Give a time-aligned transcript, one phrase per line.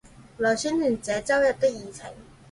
[0.39, 2.11] 來宣傳這週日的議程